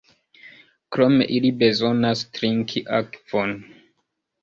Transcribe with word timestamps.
Krome 0.95 1.27
ili 1.35 1.53
bezonas 1.61 2.25
trinki 2.39 2.85
akvon. 3.05 3.59